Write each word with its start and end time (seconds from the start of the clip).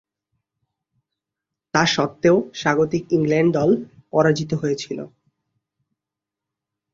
তাস্বত্ত্বেও 1.73 2.37
স্বাগতিক 2.53 3.03
ইংল্যান্ড 3.17 3.51
দল 3.57 3.69
পরাজিত 4.11 4.51
হয়েছিল। 4.61 4.99